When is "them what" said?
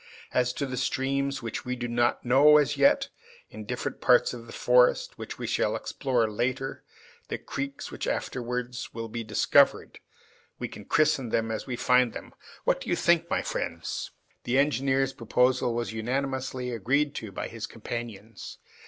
12.13-12.81